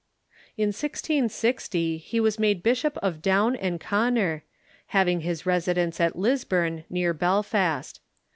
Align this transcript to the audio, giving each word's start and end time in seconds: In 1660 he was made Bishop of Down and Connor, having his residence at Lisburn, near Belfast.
In 0.57 0.69
1660 0.69 1.97
he 1.97 2.19
was 2.19 2.39
made 2.39 2.63
Bishop 2.63 2.97
of 3.03 3.21
Down 3.21 3.55
and 3.55 3.79
Connor, 3.79 4.43
having 4.87 5.19
his 5.21 5.45
residence 5.45 6.01
at 6.01 6.15
Lisburn, 6.17 6.85
near 6.89 7.13
Belfast. 7.13 8.01